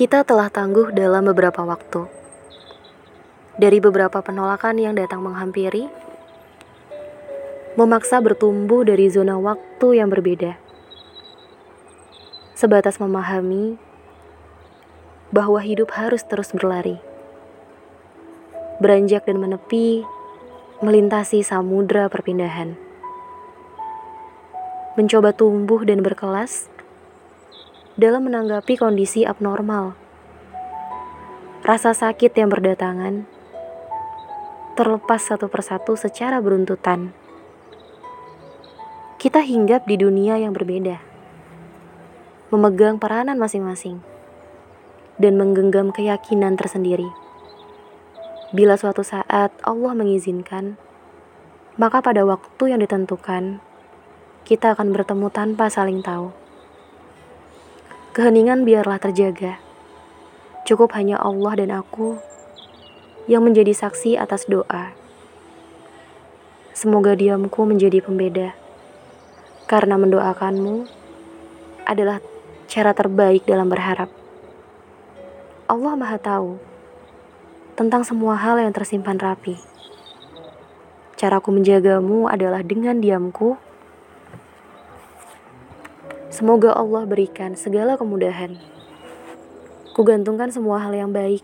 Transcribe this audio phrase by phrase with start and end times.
[0.00, 2.08] Kita telah tangguh dalam beberapa waktu.
[3.60, 5.92] Dari beberapa penolakan yang datang menghampiri,
[7.76, 10.56] memaksa bertumbuh dari zona waktu yang berbeda.
[12.56, 13.76] Sebatas memahami
[15.36, 16.96] bahwa hidup harus terus berlari.
[18.80, 20.08] Beranjak dan menepi,
[20.80, 22.72] melintasi samudra perpindahan.
[24.96, 26.72] Mencoba tumbuh dan berkelas,
[27.98, 29.98] dalam menanggapi kondisi abnormal.
[31.66, 33.26] Rasa sakit yang berdatangan
[34.78, 37.12] terlepas satu persatu secara beruntutan.
[39.20, 40.96] Kita hinggap di dunia yang berbeda,
[42.48, 44.00] memegang peranan masing-masing,
[45.20, 47.12] dan menggenggam keyakinan tersendiri.
[48.56, 50.80] Bila suatu saat Allah mengizinkan,
[51.76, 53.60] maka pada waktu yang ditentukan,
[54.48, 56.32] kita akan bertemu tanpa saling tahu.
[58.10, 59.62] Keheningan biarlah terjaga.
[60.66, 62.18] Cukup hanya Allah dan aku
[63.30, 64.90] yang menjadi saksi atas doa.
[66.74, 68.58] Semoga diamku menjadi pembeda.
[69.70, 70.90] Karena mendoakanmu
[71.86, 72.18] adalah
[72.66, 74.10] cara terbaik dalam berharap.
[75.70, 76.58] Allah Maha Tahu
[77.78, 79.54] tentang semua hal yang tersimpan rapi.
[81.14, 83.54] Caraku menjagamu adalah dengan diamku
[86.30, 88.54] Semoga Allah berikan segala kemudahan.
[89.98, 91.42] Kugantungkan semua hal yang baik.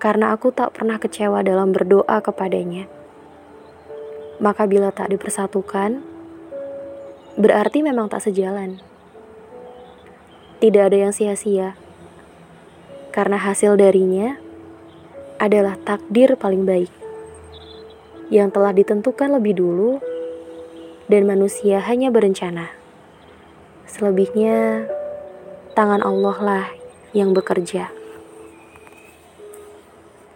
[0.00, 2.88] Karena aku tak pernah kecewa dalam berdoa kepadanya.
[4.40, 6.00] Maka bila tak dipersatukan,
[7.36, 8.80] berarti memang tak sejalan.
[10.64, 11.76] Tidak ada yang sia-sia.
[13.12, 14.40] Karena hasil darinya
[15.36, 16.88] adalah takdir paling baik
[18.32, 20.00] yang telah ditentukan lebih dulu
[21.12, 22.87] dan manusia hanya berencana.
[23.88, 24.84] Selebihnya,
[25.72, 26.66] tangan Allah lah
[27.16, 27.88] yang bekerja.